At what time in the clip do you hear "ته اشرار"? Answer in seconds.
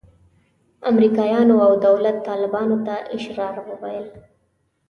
2.85-3.55